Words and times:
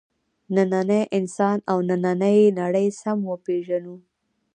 نننی 0.55 1.01
انسان 1.17 1.57
او 1.71 1.77
نننۍ 1.87 2.39
نړۍ 2.59 2.87
سم 3.01 3.17
وپېژنو. 3.31 3.95